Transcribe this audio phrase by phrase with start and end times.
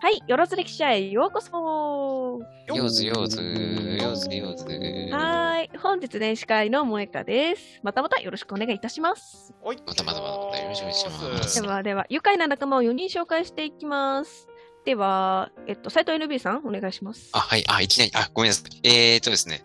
[0.00, 1.50] はい、よろず歴史へようこそ
[2.68, 4.64] ようずようず、ようずようず。
[4.64, 7.80] はーい、本日年始会の萌香です。
[7.82, 9.52] またまたよろしくお願いいたします。
[9.60, 9.78] はい。
[9.84, 14.46] またまたまたまたよろしくお願いしますではでは、愉快な仲間を4人紹介していきます。
[14.84, 17.30] では、えっと、斉藤 NB さん、お願いします。
[17.32, 18.88] あ、はい、あ、いきなり、あ、ごめんなさい。
[18.88, 19.64] えーとですね、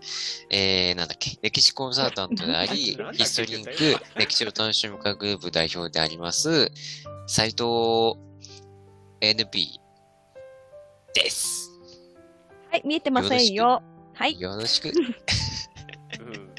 [0.49, 3.71] えー、なんだっけ、歴史コンサルタントであり ヒストリンク、
[4.15, 6.71] 歴史を楽しむ会グループ代表であります、
[7.27, 8.15] 斉藤
[9.21, 9.82] NB
[11.13, 11.71] です。
[12.71, 13.83] はい、見えてませんよ。
[14.13, 14.39] はい。
[14.39, 14.89] よろしく。
[14.89, 16.53] うん。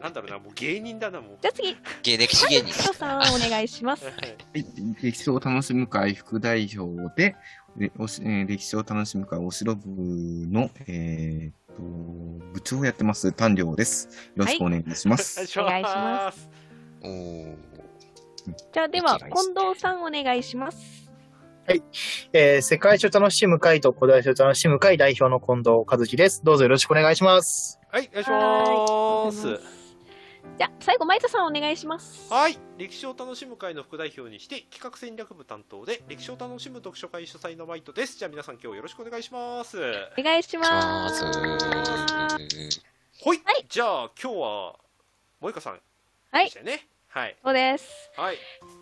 [0.00, 1.38] なんだろうな、もう芸人だな、もう。
[1.40, 2.72] じゃあ次、芸歴史芸人。
[2.94, 4.04] さん、お願いします。
[4.04, 4.10] は
[4.54, 4.64] い、
[5.00, 7.36] 歴史を楽しむ会副代表で、
[7.76, 11.82] でおしえー歴史を楽しむ会お城部の、えーっと
[12.52, 14.08] 部長をやってます、丹良です。
[14.34, 15.40] よろしくお願いします。
[15.58, 16.48] おお願いします。
[17.02, 17.56] おー。
[18.72, 21.01] じゃあ、では、近藤さん、お願いします。
[22.32, 26.42] えー世界史を楽しむ会と古代史を楽しむ会代表の近藤和樹です。
[26.44, 27.78] どうぞよろしくお願いします。
[27.90, 29.82] はい、お願いしはます。
[30.58, 32.30] じゃあ、最後、前田さん、お願いします。
[32.32, 32.58] はい。
[32.76, 38.18] 歴史を楽しむ会の副代表にして、企画戦略部担当で、歴史を楽しむ読書会主催のマイトです。
[38.18, 39.78] じゃあ皆さん今日よろしくお願いします。
[40.18, 40.68] お願いししま。
[40.68, 42.82] ますす。
[43.20, 43.40] ほい。
[43.44, 44.76] はいじゃあ今日は、
[45.40, 45.80] 萌香さん
[46.32, 46.91] はいでしたよね。
[47.14, 47.36] はい。
[47.44, 48.10] そうです。
[48.16, 48.36] はい。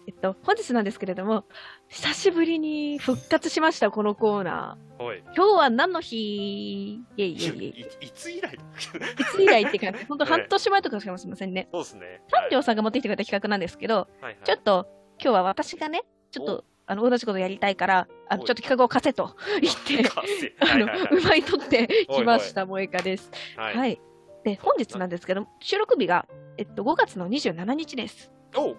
[0.07, 1.45] えっと、本日なんですけれども、
[1.89, 5.19] 久しぶりに復活しました、このコーナはい。
[5.19, 5.23] ー。
[5.35, 6.93] 今日は何の日？
[6.95, 7.67] いェイイェイ。
[7.67, 8.57] いいつ以来？
[8.57, 11.69] だいつ以来って感じ、 本当半年前とかしかもしれませんね。
[11.73, 12.21] そうですね。
[12.31, 14.87] 三条さんが持ってきてくれた企画なんですけど、はいはいちょっと
[15.23, 20.09] 今日は私がね、ちょっと、あの、同じことやりたいから、あの、ちょっと企画を貸せと言って、
[20.61, 20.87] あの
[21.19, 23.31] 奪い取ってきました、萌えかです。
[23.57, 23.77] はい。
[23.77, 24.01] はい。
[24.45, 28.33] で、本日なんですけど、収録日が、えっと、5月の27日です。
[28.57, 28.77] おう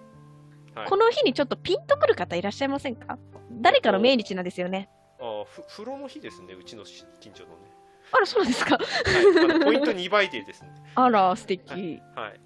[0.74, 3.18] はいこの日にちょっとピンとくる方いらっしゃいませんか？
[3.52, 4.90] 誰かの命日なんですよね。
[5.20, 7.72] あふ風呂の日ですね、うちのし近所のね。
[8.14, 8.78] あら、そうですか。
[8.78, 10.70] はい、ポイント2倍でですね。
[10.96, 12.02] あら、素敵。
[12.16, 12.40] はい。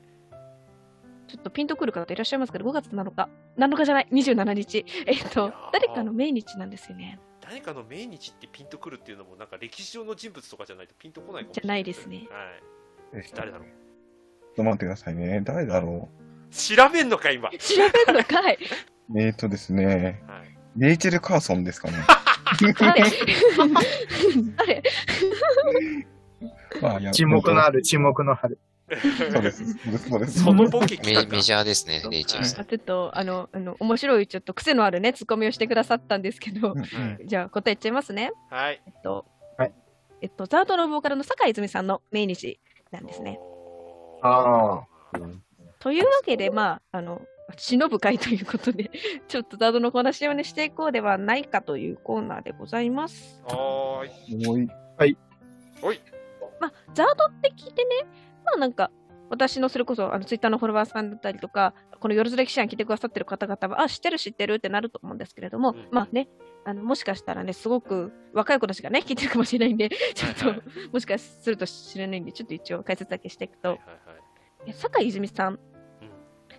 [1.28, 3.30] ちょっとピンとくる方いらっしゃいますけど、5月7日。
[3.58, 4.86] 7日じゃない、27日。
[5.06, 7.20] えっと誰かの命日なんですよね？
[7.42, 12.28] 誰かの命日ってピンとくるっていうのも、なんか歴史上の人物とかじゃないとピンとこないかもしじゃれないですね。
[12.31, 12.64] はい。
[13.14, 15.42] えちょっ誰だろうと待ってくださいね。
[15.44, 16.10] 誰だろ
[16.52, 17.50] 調べんのか、今。
[17.52, 17.56] 調
[18.08, 18.56] べるのかい。
[18.56, 18.58] う。
[19.20, 20.58] えーっとですね、はい。
[20.78, 21.98] レイチェル・カーソンですかね。
[22.80, 23.04] 誰
[24.58, 24.84] 誰？
[26.82, 28.58] まあいや 沈黙のある沈黙の春。
[29.32, 29.74] そうです。
[29.78, 30.10] そうです。
[30.10, 30.44] そうです。
[30.44, 32.62] そのボケ来メメジャーですね、レイチェルさん。
[32.62, 36.76] あちょっと、あの、あの、面白い、ちょっと癖のあるね、ツッコミをしてくださったんですけど、
[37.26, 38.32] じゃあ答え言っちゃいますね。
[38.52, 38.82] はい。
[38.86, 39.26] えっと、
[39.58, 39.74] はい
[40.22, 42.60] えっと、ザードのボーカルの酒井泉さんの命日
[42.95, 43.39] なんですね。
[44.22, 44.83] あ
[45.79, 47.22] というわけで、まあ、あの、
[47.57, 48.89] 忍ぶ会ということで、
[49.28, 53.41] ちょっとザードのお話をね、していこうではないかというコーナーでございます。
[53.45, 55.17] はーい。
[55.81, 56.01] おい
[56.59, 57.89] まあ、ザードって聞いてね、
[58.44, 58.89] まあなんか、
[59.30, 65.88] 私のそれこそ、あの、ツイッターのフォロワーさんだったりとか、この夜ずれ記者に来てくださってる方々は、あ、知ってる知ってるってなると思うんですけれども、うん。
[65.91, 66.28] まあね、
[66.63, 70.63] あの、もしかしたらね、すごく若い子たちがね、聞いてるかもしれないんで、ちょっと、はいは
[70.94, 74.18] もしかすると知らないんで、ちょっと一応解説だけしていくと、はいはいはい。
[74.68, 75.59] え酒井泉さん。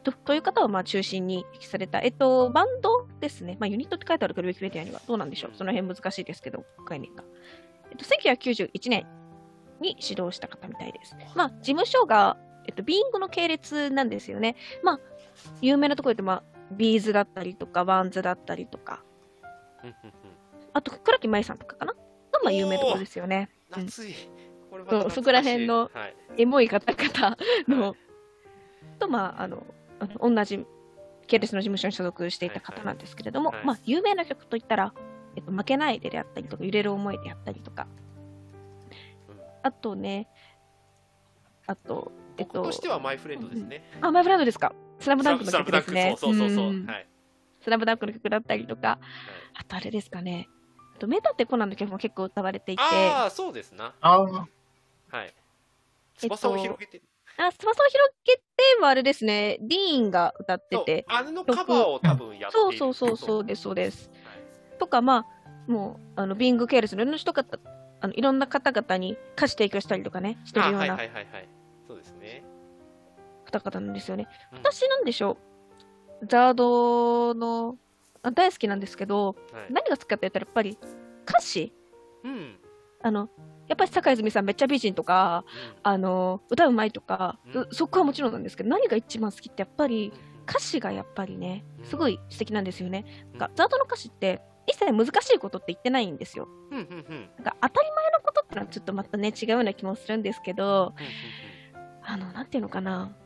[0.03, 3.57] とという方をまあ中心に引きされた、えっと、バンドですね。
[3.59, 5.01] まあ、ユニットって書いてあるけど、ウィキペディアには。
[5.09, 5.51] どうなんでしょう？
[5.57, 7.25] その辺難しいですけど、概念が。
[7.91, 9.07] えっと、1991年
[9.81, 11.17] に始動した方みたいです。
[11.35, 14.57] まあ、事務所が、えっと、 Being の系列なんですよね。
[14.83, 15.01] まあ、
[15.61, 19.03] 有名なところでまあ、 B'z だったりとか、 WANDS だったりとか、
[20.73, 21.93] あと、倉木麻衣さんとかかな？
[21.93, 21.99] が、
[22.43, 23.49] まあ、有名なところですよね。
[24.05, 24.15] い。
[24.71, 26.17] これまたそこら辺のはい。
[26.39, 27.37] エモい方々
[27.69, 27.95] の、
[28.99, 29.65] と、まあ、あの、
[30.01, 30.67] あの同じ
[31.27, 34.93] 系列の事務所に所属していた方なんですけれども、はいはいまあ、有名な曲といったら、
[35.37, 37.87] えっと、負けないでであったりとか、揺れる思いであったりとか、
[39.29, 40.29] うんあとね、
[41.67, 43.83] あと僕と、してはマイフレンドですね。
[44.01, 44.73] あ、マイブランドですか。
[44.99, 46.17] スラムダンクのスラムダンク曲ですね。
[46.19, 46.73] そうそうそうそう。
[46.73, 47.07] んはい。
[47.61, 48.99] スラムダンクの曲だったりとか、
[49.55, 50.49] あとあれですかね、
[50.97, 53.95] あとメタってコナンの曲も結構歌われていて、ああ、そうですな。
[54.01, 54.21] あ。
[54.21, 55.17] ああ。
[55.17, 55.35] はい。
[56.17, 57.05] 翼を広げてる。
[57.39, 58.43] あ、翼を広げて
[58.81, 64.11] はあれですね、ディーンが歌ってて、あれのカバーを多分やってそういるそうそうそうです、そうです。
[64.25, 64.47] はい
[64.77, 67.59] とか、まあ、もう、あの、ビング系列のいろんな人方、
[68.01, 71.03] あのいろんな方々に歌詞提供したりとかね、してるあはいような
[73.61, 74.29] 方々なんですよね。
[74.53, 74.59] うん。
[74.59, 75.39] 私なんでしょ
[76.23, 77.77] う、ザードの、
[78.23, 79.73] あ大好きなんですけど、はい。
[79.73, 80.79] 何が好きかって言ったらやっぱり
[81.29, 81.73] 歌詞。
[82.25, 82.59] うん。
[83.03, 83.29] あの、
[83.69, 85.45] やっぱり坂泉さんめっちゃ美人とか、
[85.83, 87.69] あの、歌うまいとか、うん。
[87.71, 90.43] そこはもちろんなんですけど、何が一番好きってやっぱりうん。
[90.49, 93.05] 歌詞がやっぱりね、すごい素敵なんですよね。
[93.33, 93.39] うん。
[93.39, 96.49] がザードの歌詞って、一切難しいことって言ってないんですよ。
[96.71, 97.31] うんうんうん。
[97.37, 100.95] なんか当たり前のことってのはちょっとまたね、違うような気もするんですけど、
[101.75, 101.77] うん。
[102.03, 103.17] あの、なんていうのかな。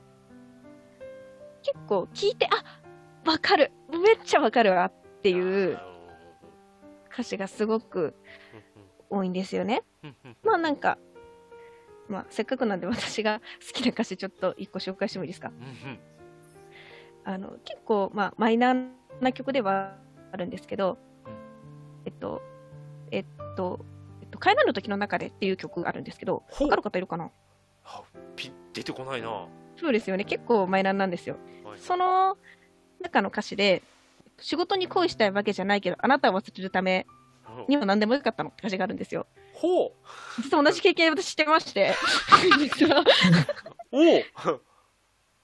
[1.62, 4.92] 結構聞いて、あわかるめっちゃわかるわっ
[5.22, 5.86] てうんいうあ
[7.12, 8.14] 歌詞がすごく
[9.10, 9.82] 多いんですよね。
[10.42, 10.96] まあなんか、
[12.08, 15.52] まあせっかくなんで私が好きな歌詞ちょっと一個紹介してもいいですか？
[17.24, 18.88] あの、結構まあマイナー
[19.20, 19.96] な曲では
[20.32, 20.96] あるんですけど
[21.26, 21.32] うん、
[22.06, 22.40] えっと、
[23.10, 23.24] えっ
[23.56, 23.84] と、
[24.22, 27.30] えっと、帰らぬ時の中でっていう曲があるんですけど、わかる方いるかな？
[28.72, 29.46] 出てこないな。
[29.80, 30.24] はそうですよね。
[30.24, 31.36] 結構マイナーなんですよ。
[31.76, 32.36] いその
[33.00, 33.82] 中の歌詞で、
[34.38, 37.06] 仕事に恋したいわけじゃないけど、あなたを忘れるため
[37.68, 39.26] には何でもよかったのって歌詞があるんですよ。
[39.54, 41.94] ほう実は同じ経験私してまして、
[42.58, 43.04] 実は
[43.92, 44.22] おお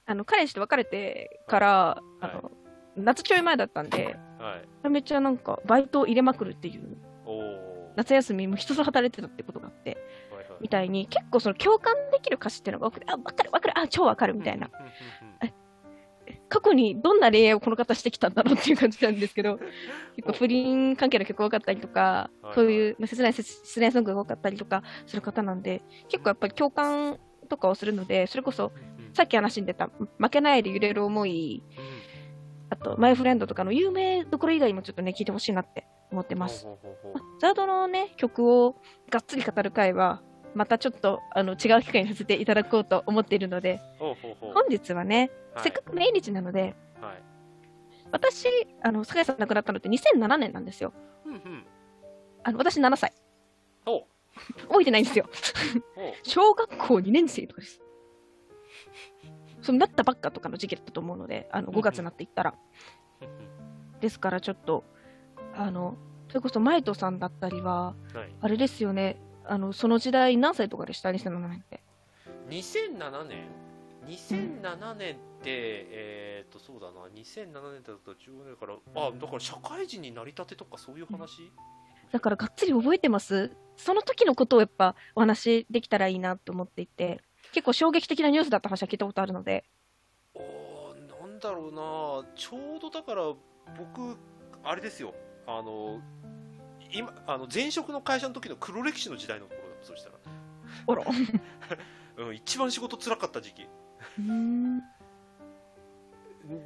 [0.06, 2.50] あの、彼氏と別れてから、あの、
[2.96, 4.88] 夏ちょい前だったんで、はい。
[4.88, 6.96] めっちゃなんか、バイトを入れまくるっていう。
[7.96, 10.05] 夏休みも一つ働いてたってことがあって、はいはい
[10.60, 14.70] みたいに、結構その共感できる歌詞っていうのが多くて、あ、わかるわかる、あ、超わかるみたいな。。
[16.48, 19.58] 過去にどんな恋愛をこの方してきたんだろうっていう感じなんですけど、
[20.16, 27.18] 結構不倫関係の曲が多かったりとかはい、そういう、まあ、切ない失恋ソングが多かったりとかする方なんで、結構やっぱり共感
[27.48, 28.72] とかをするので、それこそ、
[29.12, 31.62] さっき話に出た、負けないで揺れる思い、
[32.70, 36.66] あと、マイフレンドとかの有名どころ以外にもちょっとね、聞いてほしいなって思ってます。
[37.40, 38.76] ザードのね、曲を
[39.10, 40.22] がっつり語る回は、
[40.56, 47.22] またちょっとあの違う機会にさせていただこうと思っているので、ほうほうほう本日はね、はいせっかく命日なので、はい。
[48.12, 48.46] 私、
[48.82, 50.92] あの、坂井さん亡くなったのって2007年なんですよ。
[51.24, 51.66] うんうん。
[52.44, 53.14] あの、私7歳。
[54.68, 55.26] 覚えてないんですよ。
[56.22, 57.80] 小学校2年生とかです。
[59.62, 62.54] そうなったばっかとかの時期だったと思うので、あの、5月になっていったら。
[64.00, 64.84] ですからちょっと、
[65.54, 65.96] あの、
[66.28, 68.34] それこそマイトさんだったりは、はい。
[68.42, 69.16] あれですよね、
[69.48, 71.80] あの、その時代何歳とかでした ?2007 年って。
[72.48, 73.48] 2007年
[74.06, 81.50] ?2007 年って、えっと、そうだな、2007年だと10年から、あ、だから社会人になりたてとかそういう話？
[82.12, 83.50] だからがっつり覚えてます？
[83.76, 87.20] その時のことをやっぱお話できたらいいなと思っていて、
[87.52, 89.64] 結構衝撃的なニュースだった話は聞いたことあるので、
[90.34, 93.22] おーなんだろうな、ちょうどだから、
[93.76, 94.16] 僕、
[94.64, 95.14] あれですよ、
[95.46, 96.00] あの、
[96.96, 100.16] 今、あの前職の会社の時の黒歴史の時代のところだそうしたら、
[100.88, 101.04] あら。
[102.16, 103.68] うん、一番仕事辛かった時期。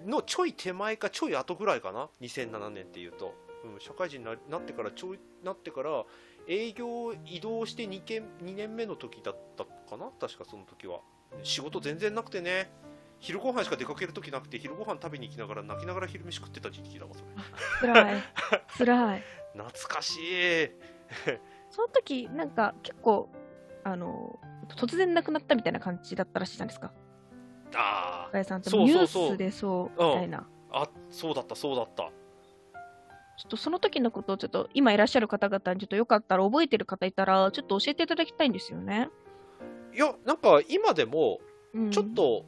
[0.06, 3.34] のちょい手前かちょい後ぐらいかな2007年っていうと、
[3.64, 6.04] うん、社会人にななってからちょいなってから
[6.46, 11.00] 営業移動して2件2年目の時だったかな確かその時は。
[11.42, 12.70] 仕事全然なくてね。
[13.20, 17.92] 昼ご飯しか出かける時なくて昼ご飯食べに行きながら泣きながら昼飯食ってた時期だわそれ。
[17.92, 18.22] 辛い。
[18.78, 19.22] 辛い。
[19.52, 20.70] 懐かしい。
[21.70, 23.28] その時、なんか結構、
[23.84, 24.38] あの、
[24.76, 26.92] 突然亡くなったみたいな感じだったらしいじゃないですか。
[27.74, 28.70] あ深井さんって。
[28.70, 30.46] そうニュースでそう、うんみたいな。
[30.72, 32.04] ああそうだったそうだった。
[32.04, 39.08] ちょっとその時のことをちょっと今いらっしゃる方々にちょっとよかったら覚えてる方いたらちょっと教えていただきたいんですよね。
[39.94, 41.40] いやなんか今でも
[41.74, 42.44] うん、ちょっと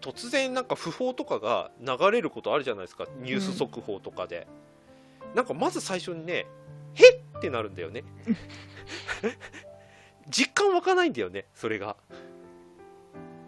[0.00, 3.06] 突然なんか訃報とかが流れることあるじゃないですか。
[3.20, 4.46] ニュース速報とかで、
[5.34, 6.46] なんかまず最初にね
[6.94, 8.04] 「へっ!」ってなるんだよね。
[10.28, 11.96] 実感湧かないんだよねそれが。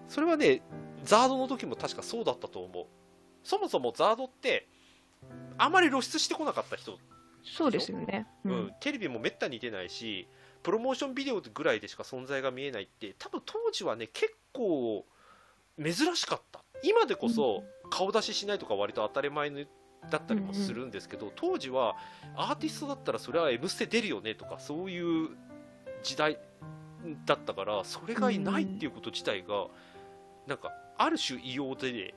[0.09, 0.63] それはね
[1.05, 2.87] ザードの時も確かそうだったと思う。
[3.43, 4.69] そもそもザードって
[5.57, 6.99] あまり露出してこなかった人。
[7.45, 8.27] そうですよね。
[8.45, 8.57] ううん。
[8.67, 10.29] ん、テレビもめったに出ないし
[10.63, 15.07] プロモーションビデオぐらいでしか存在が見えないって多分当時はね結構
[15.83, 16.63] 珍しかった。
[16.83, 19.65] 今でこそ顔出ししないとか割と当たり前の
[20.11, 21.97] だったりもするんですけど、当時は
[22.37, 25.31] アーティストだったらそれは「M ステ」出るよねとかそういう
[26.03, 26.39] 時代
[27.25, 29.67] だったからそれがいないっていうこと自体が
[30.47, 32.15] なんかある種異様で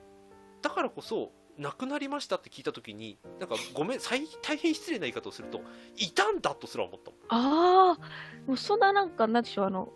[0.62, 5.62] だからこそ亡くなりましたって聞いた時になんかごめん最大変失礼な言い方をすると
[5.98, 8.00] いたんだとすら思ったああ、
[8.48, 9.90] もうそんななんか、なんでしょう、あの、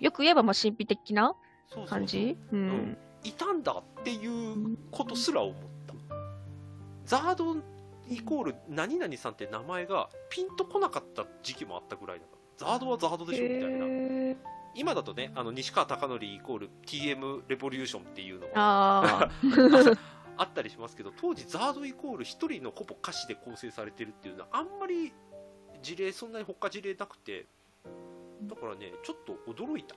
[0.00, 1.36] よく言えばまあ神秘的な
[1.88, 2.36] 感じ？
[2.52, 2.98] ううんん。
[3.22, 5.60] いたんだっていうことすら思った
[7.04, 7.56] ザード
[8.08, 12.38] イコール何々さんって名前がピンとこなかった時期もあったぐらいだから。
[12.56, 14.36] ザードはザードでしょみたいな。
[14.76, 19.30] 今だとねあの西川貴教イコール TM レボリューションっていうのがあ
[20.36, 25.12] あったりしますけど当時ザードイコール一人のほぼ歌詞で構成されてるっていうのはあんまり
[25.80, 27.46] 事例そんなに他事例なくて
[28.42, 29.94] だからねちょっと驚いた。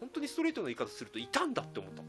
[0.00, 2.02] 本当にストレートな言い方するといたんだって思った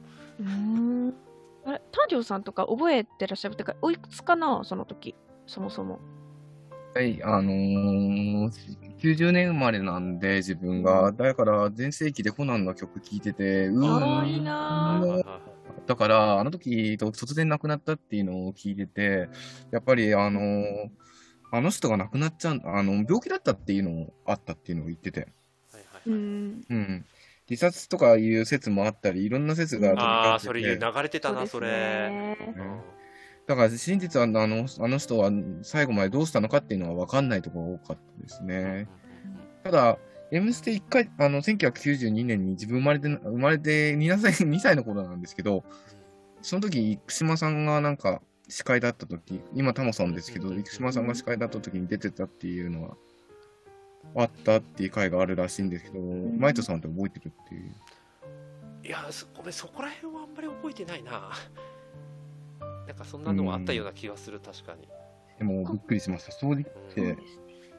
[1.65, 1.71] あ。
[1.73, 3.53] れ、丹上さんとか覚えてらっしゃる？
[3.53, 5.15] ってか、おいくつかな、その時、
[5.47, 5.99] そもそも。
[6.95, 8.51] はい、あのー、
[8.99, 11.11] 90年生まれなんで、自分が。
[11.11, 14.43] だから、全盛期でコナンの曲聴いてて、うああ、いいーん。
[14.43, 15.39] なー
[15.85, 19.29] だから、あの時、突然亡くなったっていうのを聞いてて、
[19.71, 20.89] やっぱり、あのー
[21.51, 25.21] あの人が亡くなっちゃう、あの、病気だったっていうのもあったっていうのを言ってて。
[25.21, 25.29] はい
[25.91, 26.65] はいうん。
[26.69, 27.05] うん。
[27.49, 30.61] 自殺とかいう説もあったり、いろんな説が飛びああ、交それ。
[30.77, 31.67] 流れてたな、それ。
[31.67, 32.99] ねうん
[33.49, 35.31] だから真実はあのあの人は
[35.63, 38.87] 最後までどうしたのかっていうのは分かんないところが多かったですね。
[39.63, 39.97] ただ、
[40.31, 45.63] M ステ1回、あの、1992年に自分生まれて、生まれて2歳 ,2 歳の頃なんですけど、
[46.43, 52.97] その時、生島さんがなんか司会だった時、今タモさんですけど、生島さんが司会だった時に出てたっていうのは、
[54.15, 57.71] あったっていう回があるらしいんですけど、マイトさんって覚えてるっていう。
[58.83, 61.31] いや、そごめん、そこら辺はあんまり覚えてないな。
[62.87, 64.87] なんかそんなのはあったような気がする、確かに。
[65.37, 66.31] でもびっくりしました。
[66.31, 67.17] 正直って、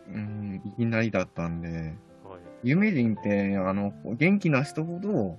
[0.08, 5.38] うん、いきなりだったんで、はい有名人って、あの、元気な人ほど、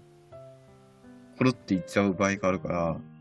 [1.38, 3.12] コロっていっちゃう場合があるから、うん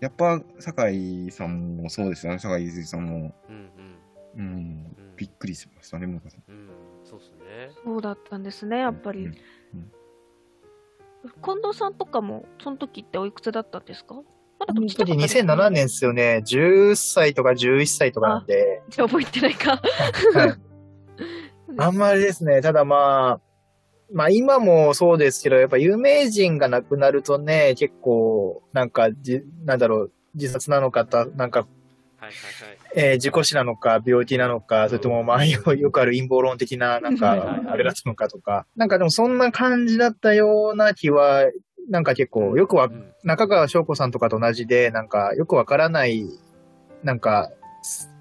[0.00, 0.90] やっぱ、酒
[1.26, 3.70] 井さんもそうですよね、酒井泉さんも、うん
[4.34, 6.68] うんうん、うんびっくりしましたね、もううんうん
[7.04, 7.70] そうですね。
[7.84, 9.26] そうだったんですね、やっぱり。
[9.26, 9.36] うん
[11.40, 14.16] 近藤さんとかも、その時っておいくつだったんですか？
[14.58, 16.42] まだその下時とかですよね2007年ですよね。
[16.44, 18.82] 10歳とか11歳とかなんで。
[18.88, 19.80] じゃあ覚えてないか。
[20.34, 20.54] はい
[21.78, 22.60] あんまりですね。
[22.60, 23.40] ただまあ、
[24.12, 31.68] まあ今もそうですけど、やっぱ有名人が亡くなるとね、結構、なんかじ、なんだろう、自殺なのかた、なんか、
[32.22, 33.12] はいはいはい。
[33.12, 38.64] えー事故死なのか、病気なのか、それともまあ よよくある陰謀論的な、なんはいかあれだったのかとか。
[38.76, 41.50] なんかでもそんな感じだったような気は、
[41.90, 43.12] なんか結構、よくわう、ん。
[43.24, 46.24] 中川翔子さんとかと同じで、なんかよくわからない、
[47.02, 47.50] なんか、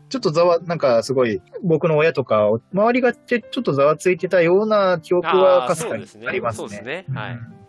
[0.10, 6.68] ちょっとざわ、なんかすごい、僕の親とか、周りがちょっとざわついてたような記憶はかすかにありますね。
[6.68, 7.06] そうですね。
[7.14, 7.34] はい。
[7.34, 7.61] うん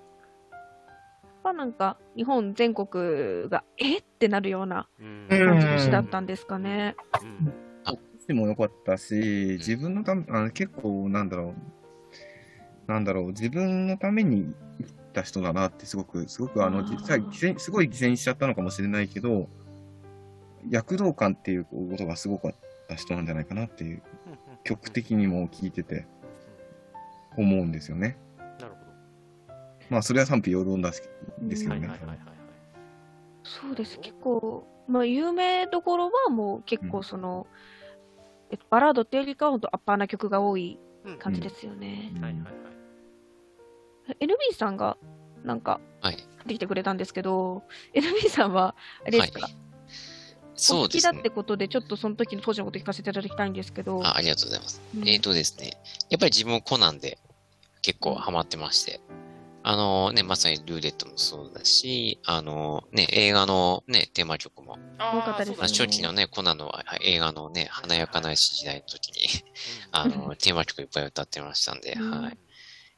[1.43, 3.99] まあなんか、日本全国が、え？
[3.99, 4.89] ってなるような
[5.29, 6.95] 感じの詩だったんですかね。
[7.23, 7.53] うん。
[8.27, 11.55] でも良かったし、自分のため、あの結構、なんだろ
[12.87, 19.49] う、なんだろう、自分のために生きた人だなって、すごく、すごく、あの、実際、犠牲すごい犠牲にしちゃったのかもしれないけど、
[20.71, 22.55] 躍動感っていうことがすごかっ
[22.89, 24.03] た人なんじゃないかなっていう、
[24.63, 26.07] 曲的にも聞いてて
[27.37, 28.17] 思うんですよね。
[29.93, 31.03] まあ、それは賛否両論だし
[31.39, 31.75] ですけど。
[31.75, 31.91] どね。
[33.45, 37.47] そうです、結構、まあ有名どころはもう結構その、
[38.51, 42.11] えっと、バラードっていうよりかは本当アッパーな曲が多いうん感じですよね。
[42.15, 44.25] はいはいはい。
[44.25, 44.97] NB さんが
[45.45, 46.17] なんかはい。
[46.17, 47.63] 買ってきてくれたんですけど、
[47.95, 49.59] NB さんは、あれですか、はいお
[50.55, 51.31] そうですね好きだって。
[51.31, 54.83] ことで、ちょっとその時の当時のこと聞かせていただきたいんですけど、あありがとうございます。
[54.97, 55.79] うんえーとですね、
[56.11, 57.19] やっぱり自分もコナンで
[57.81, 59.01] 結構ハマってまして、
[59.65, 65.69] あのね、まさにルーレットもそうだし、あのね、映画のね、テーマ曲も、多かったですね。
[65.69, 69.29] 初期のね、コナンのあ映画のね、華やかなし時代の時に、
[69.93, 72.23] あの、テーマ曲いっぱい歌ってましたんで、うん。
[72.23, 72.39] はい。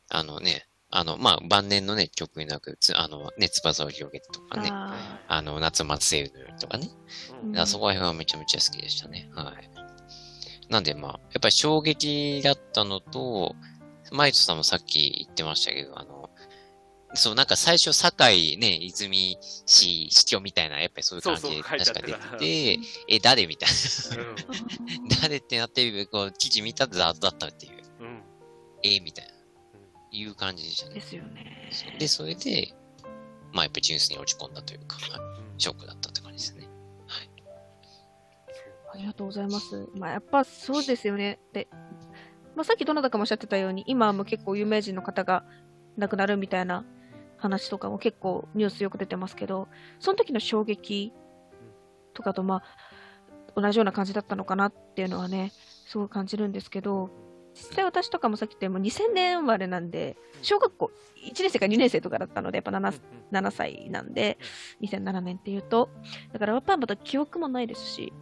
[0.08, 6.88] あのね、あの、まあ、晩年のね、曲になく、つあの、ね、翼を広げてとかね、ああの、夏祭りのようにとかね、
[7.42, 7.66] うん。
[7.66, 9.28] そこら辺はめちゃめちゃ好きでしたね。
[9.34, 9.74] はい。
[10.70, 13.56] なんでまあ、やっぱり衝撃だったのと、
[14.12, 16.13] マイトさんもさっき言ってましたけど、あの、
[17.14, 22.78] そう、なんか最初、堺ね、泉市市長みたいな、やっぱりそういう感じで確か出てて、
[23.08, 23.70] え、誰みたい
[24.18, 25.16] うんな。
[25.22, 28.22] 誰ってなって、こう、記事見たらザードだったっていう、うん
[28.82, 29.32] えみたいな、
[30.10, 30.94] いう感じでしたね。
[30.94, 31.70] ですよね。
[31.98, 32.74] で、それで、
[33.52, 36.68] まあやっぱり純粋に落ち込んだというか、はいショックだったって感じですね。
[38.92, 39.88] ありがとうございます。
[39.94, 41.40] まあ、やっぱそうですよね。
[41.52, 41.68] で、
[42.54, 45.44] まあ、さっきどなたかもおっしゃってたように、今も結構有名人の方が
[45.96, 46.84] 亡くなるみたいな
[47.44, 51.12] 話とかも結構ニュースよく出てますけど、その時の衝撃
[52.14, 52.62] とかと、ま
[53.56, 55.52] あ、同じような感じだったのかなっていうのはね、
[55.86, 57.10] すごい感じるんですけど、
[57.54, 60.90] 実際私とかもさっき言ったように2000年生まれなんで、小学校
[61.24, 64.38] 1年生か2年生とかだったので、やっぱ 7, 7歳なんで、
[64.82, 65.90] 2007年っていうと、
[66.32, 68.12] だからやっぱりまだ記憶もないですし、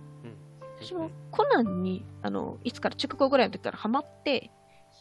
[0.80, 4.50] 私もコナンに、あの、いつから中学校ぐらいの時からハマって、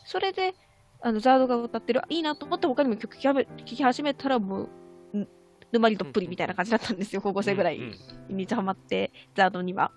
[0.06, 0.54] それで、
[1.02, 3.34] あの、ザードが歌ってる、あいいなと思って他にも曲聴
[3.66, 4.70] き始めたらも
[5.14, 5.28] う、ん。
[5.72, 7.92] 沼りどっぷりみたいな感じだったんですよ、高校生ぐらいうん。
[8.28, 9.84] にめっちゃハマって、ザードには。
[9.84, 9.92] やっ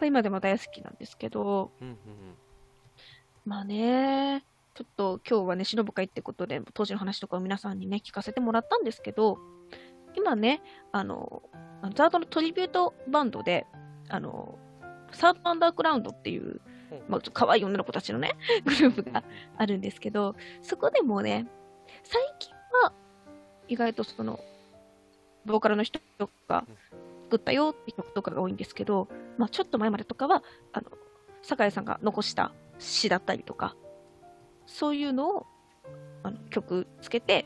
[0.00, 1.72] ぱ今でも大好きなんですけど、
[3.44, 9.38] まあね、ちょっと今日はね、忍ぶ会ってことで、当時の話とかを皆さんにね、聞かせてもらったんですけど、
[10.16, 10.62] 今ね、
[10.92, 11.42] あの、
[11.82, 13.66] あのザードのトリビュートバンドで、
[14.08, 14.58] あの、
[15.12, 16.60] サードアンダーグラウンドっていう、
[17.08, 18.32] まあ、ちょっと可愛い女の子たちのね、
[18.64, 19.24] グループが
[19.56, 21.46] あるんですけど、そこでもね、
[22.02, 22.92] 最近は
[23.68, 24.40] 意外とその、
[25.44, 26.00] ボーカルの人
[26.48, 26.64] が
[27.24, 30.90] 作ったよって曲とかが多いんですけど、まあ、ちょっと前までとかは、あの、
[31.42, 33.76] 酒井さんが残した詩だったりとか、
[34.66, 35.46] そういうのを
[36.22, 37.44] あの曲つけて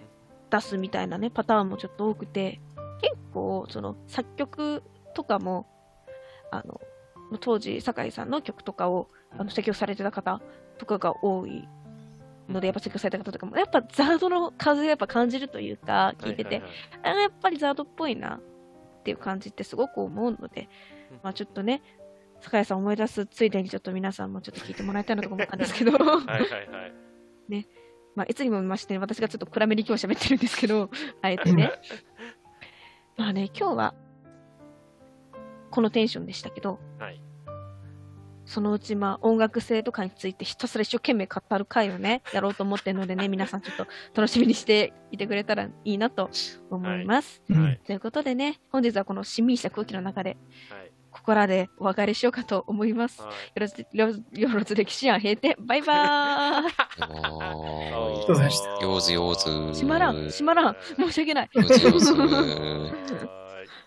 [0.51, 2.61] 出すみたいなね、パターンもちょっと多くて、
[3.01, 4.83] 結構、その作曲
[5.15, 5.67] とかも、
[6.51, 6.81] あの、
[7.37, 10.41] 当時、酒井さんの曲とかをあの指摘をされてた方
[10.79, 11.69] とかが多い
[12.49, 16.63] ので、やっぱ指摘された方とかも、やっぱザードの風がやっぱ感じるというか、聞いてて、
[17.03, 20.69] あやっぱりザードっぽいなっていう感じってすごく思うので
[21.11, 21.83] うん、まあちょっとね、
[22.41, 27.69] 酒井さん思い出すついでにちょっと皆さんもちょっと聞いてもらいたいなとか思ったんですけど、 はいはいはい。
[28.15, 30.91] まあいつにも見まして、私がちょっと暗めに今日喋ってるんですけど、
[31.23, 31.73] あえてね。
[33.17, 33.95] まあね、今日は、
[35.79, 37.21] このテンションでしたけど、はい
[38.45, 46.31] そのうちまあ音楽性とかについてひたすら一生懸命語る回をね、 やろうと思ってるのでね、皆さんちょっと楽しみにしていてくれたらいいなと
[46.71, 47.43] 思います。
[47.51, 50.37] うんはいということでね、本日はこのしんみりした空気の中で、
[50.71, 50.91] はい。
[51.11, 53.23] ここらでお別れしようかと思います。
[53.23, 56.71] はいよろず、よろず、よろず歴史案閉店、バイバーイは
[57.03, 59.81] りがとうございましたよーずよーず。
[59.81, 61.51] 閉まらん、閉まらん、申し訳ない。
[61.53, 62.15] よーずよーず。
[62.15, 63.48] は い